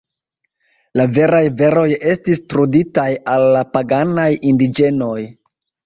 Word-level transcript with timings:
La 0.99 1.05
veraj 1.17 1.41
veroj 1.59 1.85
estis 2.15 2.43
truditaj 2.55 3.07
al 3.37 3.47
la 3.59 3.65
paganaj 3.79 4.29
indiĝenoj. 4.55 5.17